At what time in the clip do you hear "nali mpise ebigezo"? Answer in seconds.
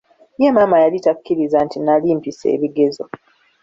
1.85-3.03